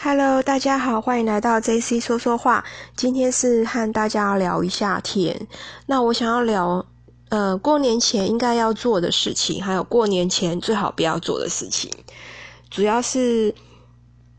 [0.00, 2.64] Hello，大家好，欢迎来到 JC 说说话。
[2.94, 5.48] 今天是和大家聊一下天。
[5.86, 6.86] 那我想要聊，
[7.30, 11.90] 呃，过年前应该要做的事情，还有过年前最好不要做的事情。
[12.70, 13.52] 主要是，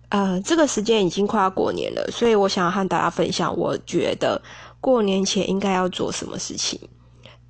[0.07, 4.41] 呃，这个时间已经快要过年了，所以我想要和大家分享，我觉得
[4.79, 6.79] 过年前应该要做什么事情。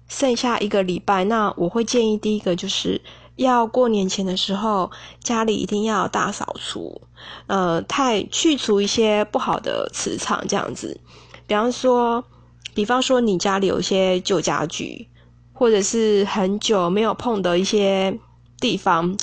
[0.07, 2.99] 剩下一个礼拜，那我会建议第一个就是。
[3.39, 4.91] 要过年前的时候，
[5.23, 7.01] 家里一定要大扫除，
[7.47, 10.99] 呃，太去除一些不好的磁场，这样子。
[11.47, 12.25] 比方说，
[12.73, 15.07] 比方说你家里有一些旧家具，
[15.53, 18.19] 或者是很久没有碰的一些
[18.59, 19.17] 地方，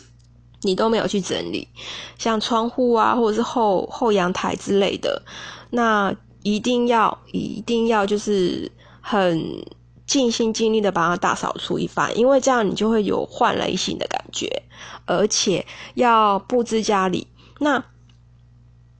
[0.62, 1.68] 你都没有去整理，
[2.16, 5.22] 像窗户啊，或者是后后阳台之类的，
[5.68, 9.62] 那一定要一定要就是很。
[10.06, 14.62] 尽心尽力的把它大扫除一番，因为这样你就会有焕然一新的感觉，
[15.04, 17.26] 而且要布置家里。
[17.58, 17.84] 那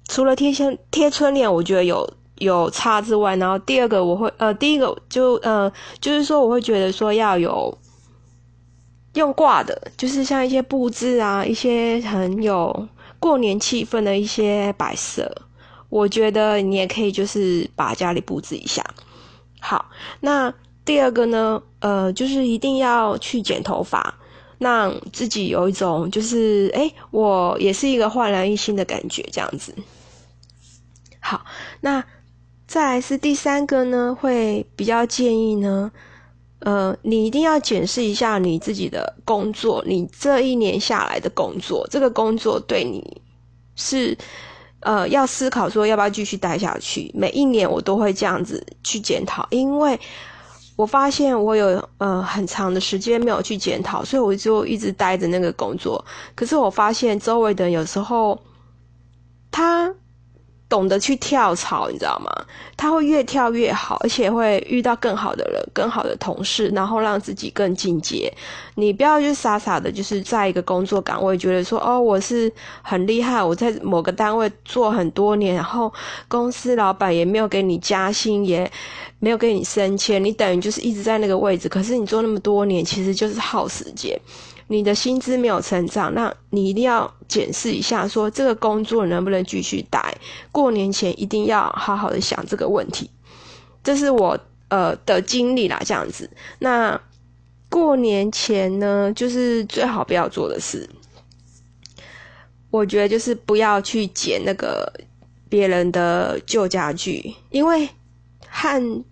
[0.09, 7.79] 除了贴签贴春联，我觉得有有差之外，然后第二个我会呃，第一个就呃，就是说我会觉得说要有
[9.15, 12.89] 用挂的，就是像一些布置啊，一些很有
[13.21, 15.31] 过年气氛的一些摆设，
[15.89, 18.85] 我觉得你也可以就是把家里布置一下。
[19.61, 19.87] 好，
[20.19, 20.53] 那。
[20.87, 24.15] 第二个呢，呃，就是一定要去剪头发，
[24.57, 29.75] 让自己有一种就是，哎，我也是一个焕然一新的感觉，这样子。
[31.19, 31.45] 好，
[31.81, 32.05] 那
[32.69, 35.91] 再来是第三个呢，会比较建议呢，
[36.61, 43.21] 呃，你一定要检视一下你自己的工作，你这一年下来的工作，这个工作对你
[43.75, 44.17] 是，
[44.79, 47.11] 呃，要思考说要不要继续待下去。
[47.13, 49.99] 每一年我都会这样子去检讨，因为。
[50.77, 56.05] 我发现我有呃很长的时间没有去检讨，所以我就一直待着那个工作。
[56.35, 58.41] 可是我发现周围的人有时候，
[59.51, 59.93] 他。
[60.69, 62.31] 懂得去跳槽，你知道吗？
[62.77, 68.33] 他会越跳越好，而且会遇到更好的人、更好的同事，然后让自己更进阶。
[68.75, 72.53] 你不要就傻傻的，就是在一个工作岗位，觉得说哦，我是
[72.83, 75.93] 很厉害，我在某个单位做很多年，然后
[76.27, 78.71] 公司老板也没有给你加薪，也
[79.21, 81.69] 没有给你升迁，你等于就是一直在那个位置。
[81.69, 84.21] 可是你做那么多年，其实就是耗时间。
[84.69, 90.06] 你的薪资没有成长，那你一定要检视一下，说这个工作能不能继续打？
[90.53, 93.11] 过年前一定要好好的想这个问题。
[93.83, 94.39] 这是我
[94.69, 96.31] 呃的经历啦，这样子。
[96.59, 97.01] 那
[97.71, 100.89] 过年前呢，就是最好不要做的事，
[102.71, 104.93] 我觉得就是不要去捡那个
[105.49, 107.89] 别人的旧家具，因为
[108.49, 109.05] 和。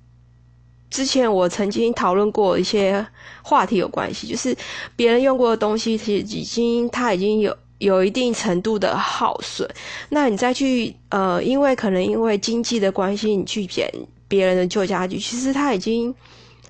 [0.90, 3.04] 之前我曾经讨论过一些
[3.42, 4.56] 话题有关系，就是
[4.94, 9.68] 别人用过的东西，其实已经他已经有有一定程度的耗损。
[10.08, 13.90] 那你再去呃，因为可能因为经济的关系，你去捡
[14.28, 16.14] 别人的旧家具，其实它已经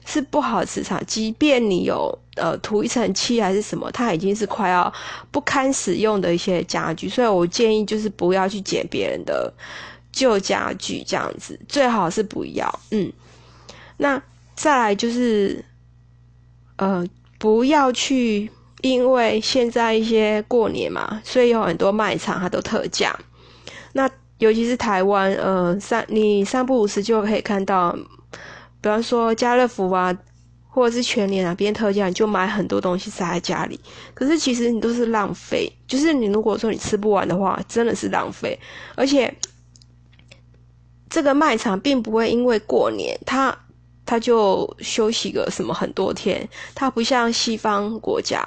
[0.05, 1.01] 是不好磁场。
[1.07, 4.93] 即便你有呃涂一层漆还是什么，它已经是快要
[5.31, 7.09] 不堪使用的一些家具。
[7.09, 9.53] 所以我建议就是不要去捡别人的
[10.13, 13.13] 旧家具，这样子最好是不要，嗯。
[13.97, 14.21] 那
[14.57, 15.65] 再来就是，
[16.77, 17.07] 呃，
[17.39, 18.51] 不要去，
[18.91, 23.19] 因为现在一些过年嘛，所以有很多卖场它都特价。
[23.95, 24.07] 那
[24.37, 27.97] 尤其是台湾，呃，三你三不五时就可以看到，
[28.83, 30.15] 比方说家乐福啊，
[30.69, 33.81] 或者是全年啊，别人特价，你就买很多东西塞在家里。
[34.13, 38.59] 可是其实你都是浪费，就是你如果说你吃不完的话，真的是浪费。
[38.95, 39.35] 而且
[41.09, 43.64] 这个卖场并不会因为过年它。
[44.07, 48.43] 他就休息个什么很多天，他不像西方国家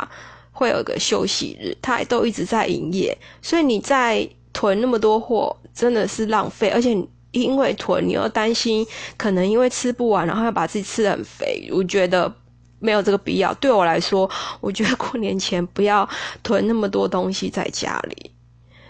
[0.52, 6.96] 会有个休息日，他都一直在营业，所以你在囤那么多货真的是浪费，而且
[7.32, 8.86] 因为囤你又担心
[9.18, 12.32] 可能因为吃不完，然后要把自己吃的很肥，我觉得
[12.80, 13.54] 没有这个必要。
[13.56, 14.30] 对我来说，
[14.62, 16.08] 我觉得过年前不要
[16.44, 18.32] 囤那么多东西在家里。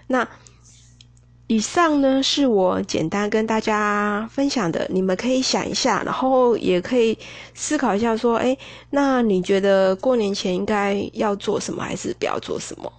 [0.08, 0.28] 那。
[1.48, 7.18] 以上呢是我简单跟大家分享的，你们可以想一下，然后也可以
[7.54, 8.58] 思考一下，说，哎，
[8.90, 12.92] 那你觉得过年前应该要做什么，还是不要做什么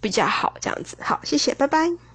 [0.00, 0.54] 比较好？
[0.60, 2.07] 这样子，好，谢谢，拜拜。